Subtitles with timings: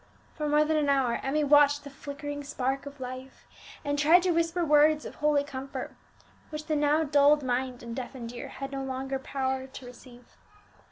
[0.33, 3.45] For more than an hour Emmie watched the flickering spark of life,
[3.85, 5.95] and tried to whisper words of holy comfort,
[6.49, 10.25] which the now dulled mind and deafened ear had no longer power to receive.